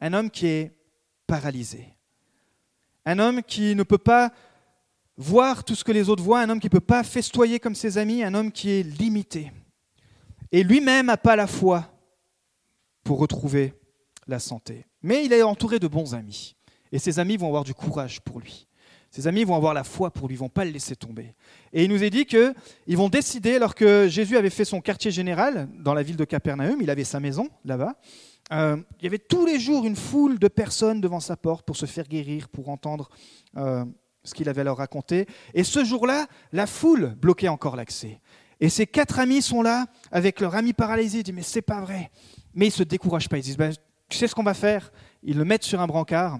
[0.00, 0.72] Un homme qui est
[1.26, 1.88] paralysé.
[3.04, 4.32] Un homme qui ne peut pas
[5.16, 7.74] voir tout ce que les autres voient, un homme qui ne peut pas festoyer comme
[7.74, 9.52] ses amis, un homme qui est limité.
[10.52, 11.88] Et lui-même n'a pas la foi
[13.02, 13.74] pour retrouver
[14.28, 14.86] la santé.
[15.02, 16.54] Mais il est entouré de bons amis.
[16.92, 18.68] Et ses amis vont avoir du courage pour lui.
[19.10, 21.34] Ses amis vont avoir la foi pour lui, ils vont pas le laisser tomber.
[21.74, 25.10] Et il nous est dit qu'ils vont décider, alors que Jésus avait fait son quartier
[25.10, 27.94] général dans la ville de Capernaum, il avait sa maison là-bas,
[28.52, 31.76] euh, il y avait tous les jours une foule de personnes devant sa porte pour
[31.76, 33.10] se faire guérir, pour entendre
[33.58, 33.84] euh,
[34.24, 35.26] ce qu'il avait à leur raconter.
[35.52, 38.18] Et ce jour-là, la foule bloquait encore l'accès.
[38.62, 41.18] Et ces quatre amis sont là avec leur ami paralysé.
[41.18, 42.12] Ils disent Mais c'est pas vrai.
[42.54, 43.38] Mais ils ne se découragent pas.
[43.38, 43.74] Ils disent ben,
[44.08, 44.92] Tu sais ce qu'on va faire?
[45.24, 46.38] Ils le mettent sur un brancard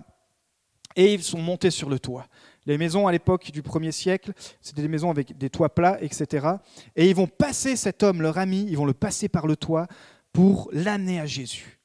[0.94, 2.28] et ils sont montés sur le toit.
[2.64, 6.46] Les maisons à l'époque du 1er siècle, c'était des maisons avec des toits plats, etc.
[6.94, 9.88] Et ils vont passer cet homme, leur ami, ils vont le passer par le toit
[10.32, 11.80] pour l'amener à Jésus.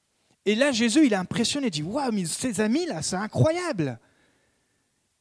[0.46, 4.00] Et là, Jésus, il est impressionné, il dit Waouh, mais ces amis-là, c'est incroyable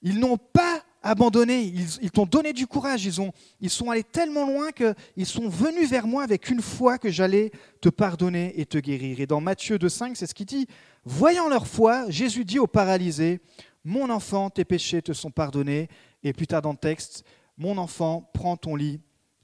[0.02, 4.46] Ils n'ont pas abandonné, ils, t'ont donné du courage, ils, ont, ils sont allés tellement
[4.46, 8.78] loin qu'ils sont venus vers moi avec une foi que j'allais te pardonner et te
[8.78, 9.20] guérir.
[9.20, 10.66] Et dans Matthieu 2,5, c'est ce qu'il dit
[11.04, 13.40] Voyant leur foi, Jésus dit aux paralysés
[13.86, 15.88] mon enfant, tes péchés te sont pardonnés.
[16.24, 17.24] Et plus tard dans le texte,
[17.56, 19.00] Mon enfant, prends ton lit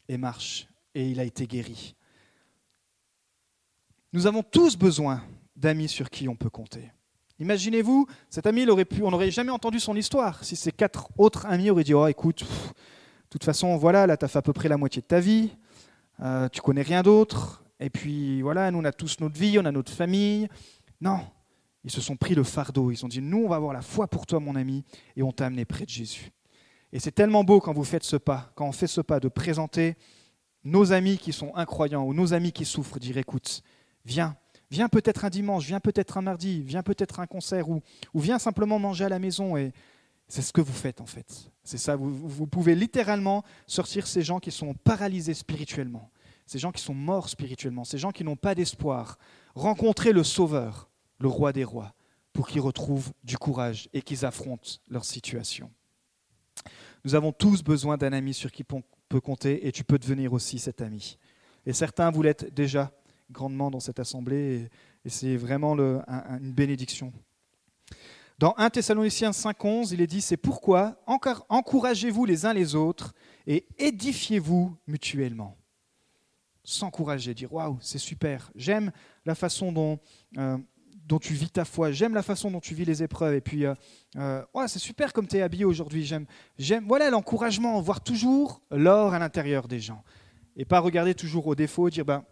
[0.08, 0.66] et marche.
[0.96, 1.94] Et il a été guéri.
[4.12, 5.24] Nous avons tous besoin
[5.56, 6.90] d'amis sur qui on peut compter.
[7.42, 11.70] Imaginez-vous, cet ami, pu, on n'aurait jamais entendu son histoire si ces quatre autres amis
[11.70, 12.46] auraient dit Oh, écoute, de
[13.30, 15.50] toute façon, voilà, là, tu as fait à peu près la moitié de ta vie,
[16.20, 19.64] euh, tu connais rien d'autre, et puis voilà, nous, on a tous notre vie, on
[19.64, 20.46] a notre famille.
[21.00, 21.18] Non,
[21.82, 22.92] ils se sont pris le fardeau.
[22.92, 24.84] Ils ont dit, nous, on va avoir la foi pour toi, mon ami,
[25.16, 26.30] et on t'a amené près de Jésus.
[26.92, 29.26] Et c'est tellement beau quand vous faites ce pas, quand on fait ce pas, de
[29.26, 29.96] présenter
[30.62, 33.62] nos amis qui sont incroyants ou nos amis qui souffrent, dire, écoute,
[34.04, 34.36] viens,
[34.72, 37.82] viens peut-être un dimanche, viens peut-être un mardi, viens peut-être un concert, ou,
[38.14, 39.56] viens simplement manger à la maison.
[39.56, 39.72] Et
[40.28, 41.52] c'est ce que vous faites en fait.
[41.62, 46.10] C'est ça, vous, vous pouvez littéralement sortir ces gens qui sont paralysés spirituellement,
[46.46, 49.18] ces gens qui sont morts spirituellement, ces gens qui n'ont pas d'espoir,
[49.54, 51.94] rencontrer le Sauveur le roi des rois,
[52.32, 55.70] pour qu'ils retrouvent du courage et qu'ils affrontent leur situation.
[57.04, 60.32] Nous avons tous besoin d'un ami sur qui on peut compter et tu peux devenir
[60.32, 61.18] aussi cet ami.
[61.64, 62.90] Et certains, vous l'êtes déjà
[63.32, 64.68] grandement dans cette assemblée
[65.04, 67.12] et, c'est vraiment une bénédiction.
[68.38, 71.02] Dans 1 Thessaloniciens 5.11, il est dit, c'est pourquoi
[71.48, 73.12] encouragez-vous les uns les autres
[73.48, 75.56] et édifiez-vous mutuellement.
[76.62, 78.92] S'encourager, dire, waouh, c'est super, j'aime
[79.26, 79.98] la façon dont...
[80.38, 80.56] Euh,
[81.20, 81.92] tu vis ta foi.
[81.92, 83.34] J'aime la façon dont tu vis les épreuves.
[83.34, 83.74] Et puis, euh,
[84.16, 86.04] euh, c'est super comme tu es habillé aujourd'hui.
[86.04, 86.26] J'aime,
[86.58, 86.84] j'aime.
[86.86, 90.02] Voilà l'encouragement, voir toujours l'or à l'intérieur des gens.
[90.56, 92.24] Et pas regarder toujours aux défauts, dire, ben,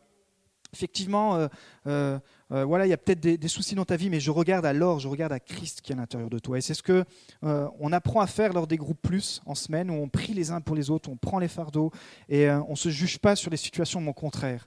[0.73, 1.49] effectivement,
[1.87, 4.73] euh, voilà, il y a peut-être des, soucis dans ta vie, mais je regarde à
[4.73, 6.59] l'or, je regarde à Christ qui est à l'intérieur de toi.
[6.59, 7.05] Et c'est ce que
[7.43, 10.61] on apprend à faire lors des groupes plus en semaine, où on prie les uns
[10.61, 11.91] pour les autres, on prend les fardeaux,
[12.29, 14.67] et on ne se juge pas sur les situations, mais au contraire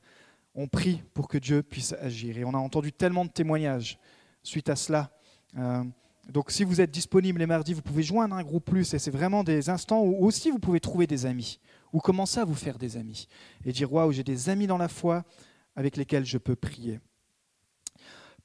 [0.56, 2.38] on prie pour que Dieu puisse agir.
[2.38, 3.98] Et on a entendu tellement de témoignages
[4.44, 5.10] suite à cela.
[5.58, 5.84] Euh,
[6.30, 9.12] donc si vous êtes disponible les mardis, vous pouvez joindre un groupe plus, et c'est
[9.12, 11.60] vraiment des instants où aussi vous pouvez trouver des amis,
[11.92, 13.28] ou commencer à vous faire des amis,
[13.66, 15.24] et dire, waouh, j'ai des amis dans la foi
[15.76, 17.00] avec lesquels je peux prier.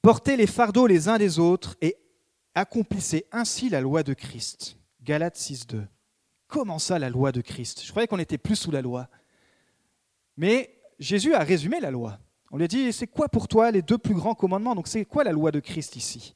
[0.01, 1.97] Portez les fardeaux les uns des autres et
[2.55, 4.77] accomplissez ainsi la loi de Christ.
[5.01, 5.85] Galates 6.2.
[6.47, 7.83] Comment ça, la loi de Christ?
[7.83, 9.07] Je croyais qu'on était plus sous la loi.
[10.37, 12.19] Mais Jésus a résumé la loi.
[12.51, 14.73] On lui a dit, c'est quoi pour toi les deux plus grands commandements?
[14.73, 16.33] Donc c'est quoi la loi de Christ ici?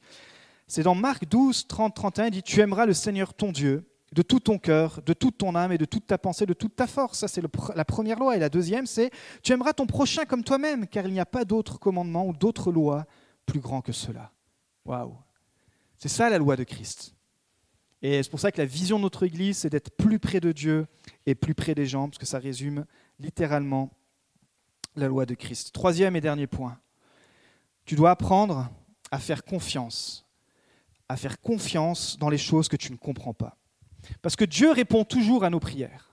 [0.66, 4.22] C'est dans Marc 12, 30, 31, il dit Tu aimeras le Seigneur ton Dieu de
[4.22, 6.86] tout ton cœur, de toute ton âme et de toute ta pensée, de toute ta
[6.86, 7.18] force.
[7.18, 7.42] Ça, c'est
[7.74, 8.36] la première loi.
[8.36, 9.10] Et la deuxième, c'est
[9.42, 12.70] Tu aimeras ton prochain comme toi-même, car il n'y a pas d'autre commandement ou d'autre
[12.70, 13.06] loi
[13.44, 14.30] plus grand que cela.
[14.84, 15.16] Waouh
[15.98, 17.16] C'est ça la loi de Christ.
[18.02, 20.52] Et c'est pour ça que la vision de notre Église, c'est d'être plus près de
[20.52, 20.86] Dieu
[21.26, 22.84] et plus près des gens, parce que ça résume
[23.18, 23.90] littéralement
[24.94, 25.72] la loi de Christ.
[25.72, 26.78] Troisième et dernier point.
[27.84, 28.70] Tu dois apprendre
[29.10, 30.24] à faire confiance,
[31.08, 33.56] à faire confiance dans les choses que tu ne comprends pas.
[34.22, 36.10] Parce que Dieu répond toujours à nos prières.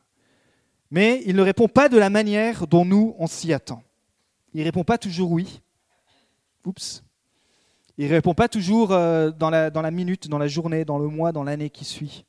[0.89, 3.83] Mais il ne répond pas de la manière dont nous, on s'y attend.
[4.53, 5.61] Il ne répond pas toujours oui.
[6.65, 7.03] Oups.
[7.97, 10.97] Il ne répond pas toujours euh, dans la, dans la minute, dans la journée, dans
[10.97, 12.25] le mois, dans l'année qui suit.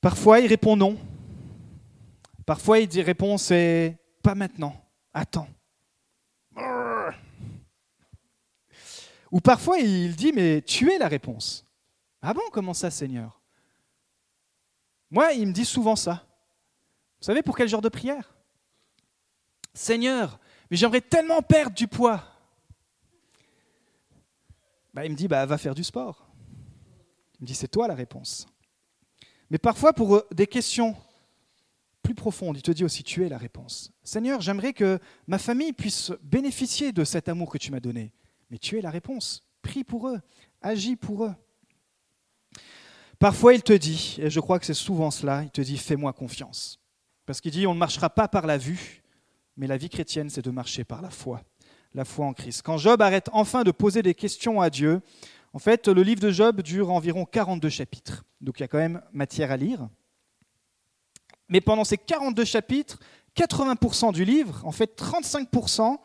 [0.00, 0.96] Parfois, il répond non.
[2.46, 4.74] Parfois, il dit répond c'est pas maintenant,
[5.12, 5.48] attends.
[9.30, 11.66] Ou parfois, il dit mais tu es la réponse.
[12.22, 13.37] Ah bon, comment ça, Seigneur?
[15.10, 16.26] Moi, il me dit souvent ça.
[17.20, 18.34] Vous savez pour quel genre de prière?
[19.74, 20.38] Seigneur,
[20.70, 22.22] mais j'aimerais tellement perdre du poids.
[24.94, 26.28] Bah, il me dit, bah, va faire du sport.
[27.38, 28.46] Il me dit, c'est toi la réponse.
[29.50, 30.96] Mais parfois, pour euh, des questions
[32.02, 33.92] plus profondes, il te dit aussi, tu es la réponse.
[34.02, 38.12] Seigneur, j'aimerais que ma famille puisse bénéficier de cet amour que tu m'as donné.
[38.50, 39.44] Mais tu es la réponse.
[39.62, 40.20] Prie pour eux,
[40.62, 41.34] agis pour eux.
[43.18, 46.12] Parfois, il te dit, et je crois que c'est souvent cela, il te dit, fais-moi
[46.12, 46.78] confiance.
[47.26, 49.02] Parce qu'il dit, on ne marchera pas par la vue,
[49.56, 51.42] mais la vie chrétienne, c'est de marcher par la foi,
[51.94, 52.62] la foi en Christ.
[52.62, 55.00] Quand Job arrête enfin de poser des questions à Dieu,
[55.52, 58.24] en fait, le livre de Job dure environ 42 chapitres.
[58.40, 59.88] Donc il y a quand même matière à lire.
[61.48, 62.98] Mais pendant ces 42 chapitres,
[63.36, 65.96] 80% du livre, en fait 35%,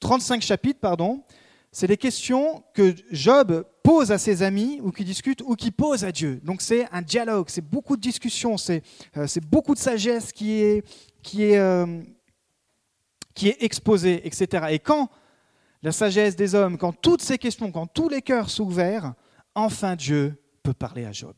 [0.00, 1.22] 35 chapitres, pardon,
[1.72, 6.04] c'est des questions que Job pose à ses amis ou qui discute ou qui pose
[6.04, 6.38] à Dieu.
[6.44, 8.82] Donc c'est un dialogue, c'est beaucoup de discussions, c'est
[9.16, 10.86] euh, beaucoup de sagesse qui est,
[11.22, 12.02] qui, est, euh,
[13.34, 14.66] qui est exposée, etc.
[14.70, 15.10] Et quand
[15.82, 19.14] la sagesse des hommes, quand toutes ces questions, quand tous les cœurs sont ouverts,
[19.54, 21.34] enfin Dieu peut parler à Job.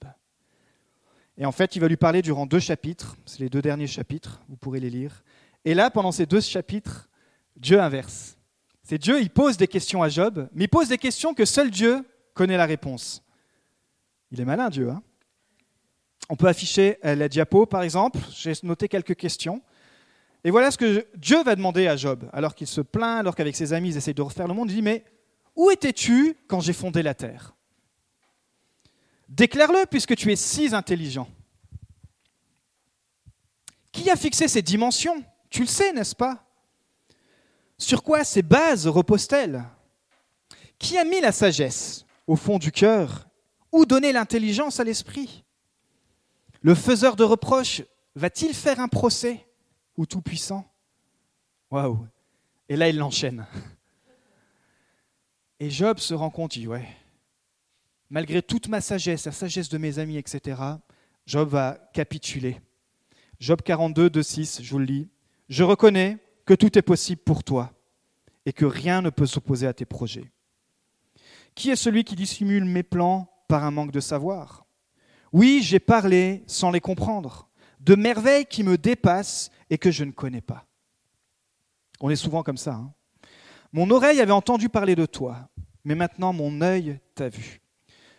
[1.38, 4.42] Et en fait, il va lui parler durant deux chapitres, c'est les deux derniers chapitres,
[4.48, 5.22] vous pourrez les lire.
[5.64, 7.08] Et là, pendant ces deux chapitres,
[7.56, 8.36] Dieu inverse.
[8.84, 11.70] C'est Dieu, il pose des questions à Job, mais il pose des questions que seul
[11.70, 13.22] Dieu connaît la réponse.
[14.30, 14.90] Il est malin, Dieu.
[14.90, 15.02] Hein
[16.28, 18.18] On peut afficher euh, la diapo, par exemple.
[18.30, 19.62] J'ai noté quelques questions.
[20.44, 23.56] Et voilà ce que Dieu va demander à Job, alors qu'il se plaint, alors qu'avec
[23.56, 24.70] ses amis, ils essayent de refaire le monde.
[24.70, 25.02] Il dit, mais
[25.56, 27.54] où étais-tu quand j'ai fondé la terre?
[29.30, 31.28] Déclare-le puisque tu es si intelligent.
[33.90, 35.24] Qui a fixé ces dimensions?
[35.48, 36.43] Tu le sais, n'est-ce pas?
[37.78, 39.64] Sur quoi ces bases reposent-elles
[40.78, 43.28] Qui a mis la sagesse au fond du cœur?
[43.72, 45.44] Ou donné l'intelligence à l'esprit?
[46.62, 47.82] Le faiseur de reproches
[48.14, 49.46] va-t-il faire un procès?
[49.96, 50.64] Ou tout-puissant?
[51.70, 52.06] Waouh
[52.68, 53.46] Et là, il l'enchaîne.
[55.60, 56.87] Et Job se rend compte, il dit, ouais,
[58.10, 60.60] malgré toute ma sagesse, la sagesse de mes amis, etc.,
[61.26, 62.60] Job va capituler.
[63.40, 65.08] Job 42, 2, 6, je vous le lis.
[65.48, 67.72] Je reconnais que tout est possible pour toi
[68.46, 70.30] et que rien ne peut s'opposer à tes projets.
[71.54, 74.66] Qui est celui qui dissimule mes plans par un manque de savoir?
[75.33, 77.48] Oui, j'ai parlé sans les comprendre,
[77.80, 80.66] de merveilles qui me dépassent et que je ne connais pas.
[82.00, 82.74] On est souvent comme ça.
[82.74, 82.92] Hein.
[83.72, 85.48] mon oreille avait entendu parler de toi,
[85.85, 87.61] mais maintenant mon œil t'a vu.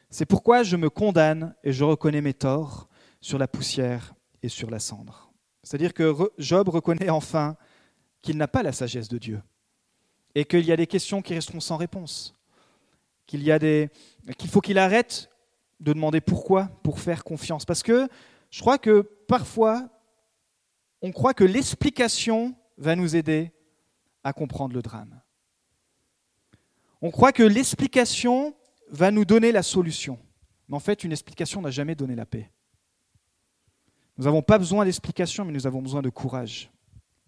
[0.10, 2.88] C'est pourquoi je me condamne et je reconnais mes torts
[3.22, 5.34] sur la poussière et sur la cendre.
[5.64, 7.58] C'est-à-dire que Job reconnaît enfin
[8.26, 9.42] qu'il n'a pas la sagesse de Dieu
[10.34, 12.34] et qu'il y a des questions qui resteront sans réponse,
[13.28, 13.90] qu'il y a des
[14.38, 15.30] qu'il faut qu'il arrête
[15.80, 18.10] de demander pourquoi pour faire confiance parce que
[18.50, 19.88] je crois que parfois
[21.02, 23.52] on croit que l'explication va nous aider
[24.24, 25.22] à comprendre le drame.
[27.02, 28.56] On croit que l'explication
[28.90, 30.18] va nous donner la solution.
[30.68, 32.50] Mais en fait, une explication n'a jamais donné la paix.
[34.18, 36.72] Nous n'avons pas besoin d'explication, mais nous avons besoin de courage.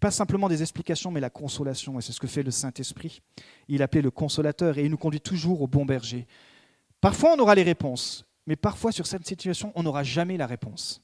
[0.00, 1.98] Pas simplement des explications, mais la consolation.
[1.98, 3.20] Et c'est ce que fait le Saint-Esprit.
[3.68, 6.26] Il appelé le consolateur et il nous conduit toujours au bon berger.
[7.00, 11.02] Parfois, on aura les réponses, mais parfois, sur cette situation, on n'aura jamais la réponse.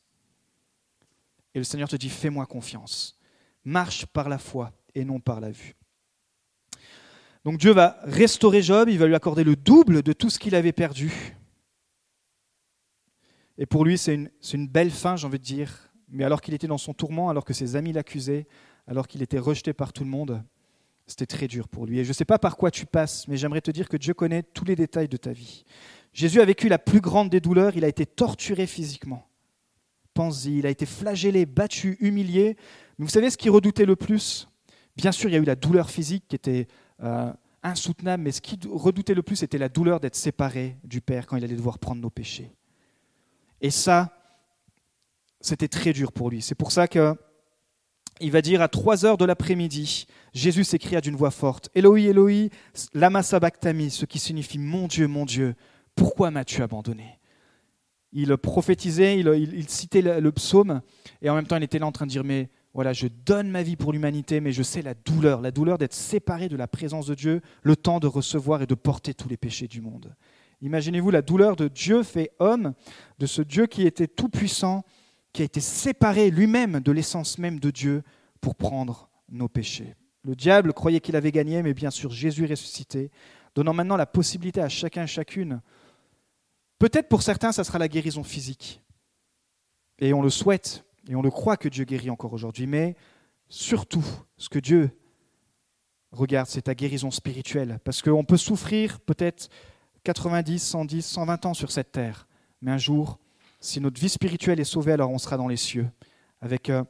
[1.54, 3.18] Et le Seigneur te dit, fais-moi confiance.
[3.64, 5.74] Marche par la foi et non par la vue.
[7.44, 10.54] Donc Dieu va restaurer Job, il va lui accorder le double de tout ce qu'il
[10.54, 11.36] avait perdu.
[13.58, 15.92] Et pour lui, c'est une, une, belle fin, j'ai envie de dire.
[16.08, 18.46] Mais alors qu'il était dans son tourment, alors que ses amis l'accusaient,
[18.86, 20.42] alors qu'il était rejeté par tout le monde,
[21.06, 21.98] C'était très dur pour lui.
[21.98, 24.14] Et je ne sais pas par quoi tu passes, mais j'aimerais te dire que Dieu
[24.14, 25.64] connaît tous les détails de ta vie.
[26.14, 29.28] Jésus a vécu la plus grande des douleurs, il a été torturé physiquement.
[30.14, 32.56] Pense-y, il a été flagellé, battu, humilié.
[32.98, 34.48] Mais vous savez ce qu'il redoutait le plus?
[34.96, 36.68] Bien sûr, il y a eu la douleur physique qui était
[37.02, 37.30] euh,
[37.62, 41.36] insoutenable, mais ce qu'il redoutait le plus, c'était la douleur d'être séparé du Père quand
[41.36, 42.54] il allait devoir prendre nos péchés.
[43.60, 44.16] Et ça,
[45.40, 46.40] c'était très dur pour lui.
[46.40, 47.14] C'est pour ça que
[48.20, 52.48] il va dire à 3 heures de l'après-midi, Jésus s'écria d'une voix forte Eloi, Eloi,
[52.92, 55.54] lama sabachthani, ce qui signifie Mon Dieu, mon Dieu,
[55.94, 57.18] pourquoi m'as-tu abandonné?
[58.12, 60.82] Il prophétisait, il, citait le, psaume,
[61.20, 63.50] et en même temps il était là en train de dire Mais voilà, je donne
[63.50, 66.68] ma vie pour l'humanité, mais je sais la douleur, la douleur d'être séparé de la
[66.68, 70.14] présence de Dieu, le temps de recevoir et de porter tous les péchés du monde.
[70.60, 72.74] Imaginez-vous la douleur de Dieu fait homme,
[73.18, 74.84] de ce Dieu qui était tout-puissant,
[75.34, 78.02] qui a été séparé lui-même de l'essence même de Dieu
[78.40, 79.94] pour prendre nos péchés.
[80.22, 83.10] Le diable croyait qu'il avait gagné, mais bien sûr Jésus ressuscité,
[83.54, 85.60] donnant maintenant la possibilité à chacun et chacune.
[86.78, 88.80] Peut-être pour certains, ça sera la guérison physique.
[89.98, 92.94] Et on le souhaite, et on le croit que Dieu guérit encore aujourd'hui, mais
[93.48, 94.04] surtout,
[94.36, 94.90] ce que Dieu
[96.12, 97.80] regarde, c'est ta guérison spirituelle.
[97.84, 99.48] Parce qu'on peut souffrir peut-être
[100.04, 102.28] 90, 110, 120 ans sur cette terre,
[102.62, 103.18] mais un jour,
[103.64, 105.88] si notre vie spirituelle est sauvée, alors on sera dans les cieux,
[106.42, 106.84] avec euh,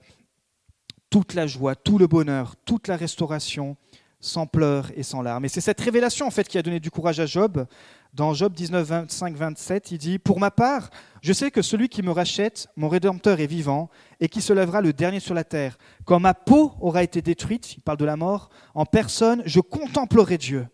[1.08, 3.76] toute la joie, tout le bonheur, toute la restauration,
[4.18, 5.44] sans pleurs et sans larmes.
[5.44, 7.66] Et c'est cette révélation en fait qui a donné du courage à Job.
[8.12, 10.90] Dans Job 19, 25, 27, il dit Pour ma part,
[11.22, 14.80] je sais que celui qui me rachète, mon rédempteur, est vivant et qui se lèvera
[14.80, 15.78] le dernier sur la terre.
[16.04, 20.38] Quand ma peau aura été détruite, il parle de la mort, en personne, je contemplerai
[20.38, 20.66] Dieu.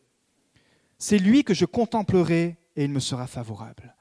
[0.99, 3.95] C'est lui que je contemplerai et il me sera favorable.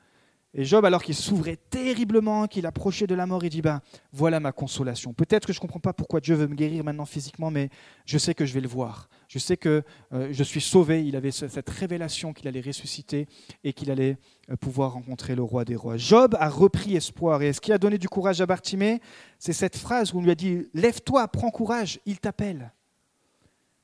[0.56, 3.82] Et Job, alors qu'il s'ouvrait terriblement, qu'il approchait de la mort, il dit, ben,
[4.12, 5.14] voilà ma consolation.
[5.14, 7.70] Peut-être que je ne comprends pas pourquoi Dieu veut me guérir maintenant physiquement, mais
[8.06, 9.10] je sais que je vais le voir.
[9.28, 11.06] Je sais que euh, je suis sauvé.
[11.06, 13.28] Il avait cette révélation qu'il allait ressusciter
[13.64, 14.18] et qu'il allait
[14.50, 15.98] euh, pouvoir rencontrer le roi des rois.
[15.98, 17.44] Job a repris espoir.
[17.44, 19.02] Et ce qui a donné du courage à Bartimée,
[19.38, 22.74] c'est cette phrase où on lui a dit, lève-toi, prends courage, il t'appelle.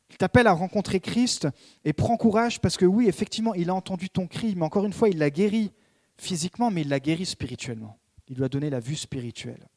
[0.09, 1.47] Il t'appelle à rencontrer Christ
[1.83, 4.93] et prends courage parce que oui, effectivement, il a entendu ton cri, mais encore une
[4.93, 5.71] fois, il l'a guéri
[6.17, 7.97] physiquement, mais il l'a guéri spirituellement.
[8.27, 9.67] Il lui a donné la vue spirituelle.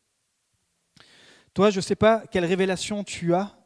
[1.55, 3.59] Toi, je ne sais pas quelle révélation tu as,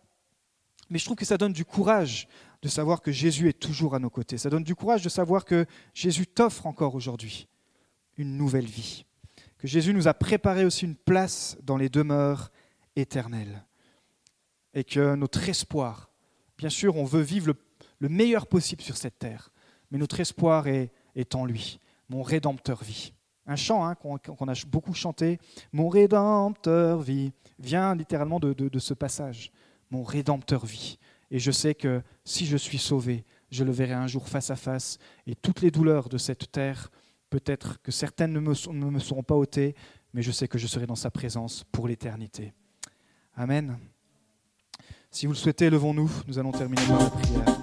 [0.90, 2.28] mais je trouve que ça donne du courage
[2.62, 4.38] de savoir que Jésus est toujours à nos côtés.
[4.38, 7.48] Ça donne du courage de savoir que Jésus t'offre encore aujourd'hui
[8.16, 9.04] une nouvelle vie.
[9.58, 12.50] Que Jésus nous a préparé aussi une place dans les demeures
[12.96, 13.64] éternelles.
[14.74, 16.10] Et que notre espoir,
[16.56, 17.54] bien sûr, on veut vivre
[17.98, 19.52] le, meilleur possible sur cette terre,
[19.90, 21.78] mais notre espoir est en lui
[22.12, 23.14] mon Rédempteur vit.
[23.46, 25.40] Un chant hein, qu'on a beaucoup chanté,
[25.72, 29.50] Mon Rédempteur vit, vient littéralement de, ce passage.
[29.90, 30.98] Mon Rédempteur vit.
[31.30, 34.56] Et je sais que si je suis sauvé, je le verrai un jour face à
[34.56, 36.90] face, et toutes les douleurs de cette terre,
[37.30, 39.74] peut-être que certaines ne me, ne me seront pas ôtées,
[40.12, 42.52] mais je sais que je serai dans sa présence pour l'éternité.
[43.34, 43.78] Amen.
[45.10, 46.10] Si vous le souhaitez, levons-nous.
[46.26, 47.62] Nous allons terminer par la prière.